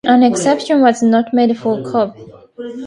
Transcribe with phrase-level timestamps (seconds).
[0.03, 2.17] An exception was not made for Cobb.